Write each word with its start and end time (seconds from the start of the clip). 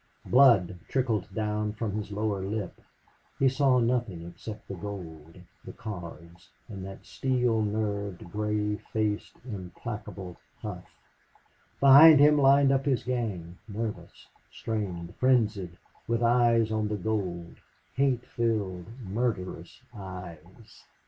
Blood 0.25 0.79
trickled 0.87 1.27
down 1.31 1.73
from 1.73 1.91
his 1.91 2.09
lower 2.11 2.41
lip. 2.43 2.81
He 3.37 3.47
saw 3.47 3.77
nothing 3.77 4.25
except 4.25 4.67
the 4.67 4.73
gold, 4.73 5.39
the 5.63 5.73
cards, 5.73 6.49
and 6.67 6.83
that 6.83 7.05
steel 7.05 7.61
nerved, 7.61 8.31
gray 8.31 8.77
faced, 8.77 9.35
implacable 9.45 10.37
Hough. 10.63 10.89
Behind 11.79 12.19
him 12.19 12.39
lined 12.39 12.71
up 12.71 12.85
his 12.85 13.03
gang, 13.03 13.59
nervous, 13.67 14.25
strained, 14.51 15.13
frenzied, 15.17 15.77
with 16.07 16.23
eyes 16.23 16.71
on 16.71 16.87
the 16.87 16.97
gold 16.97 17.53
hate 17.93 18.25
filled, 18.25 18.87
murderous 19.03 19.83
eyes. 19.95 20.83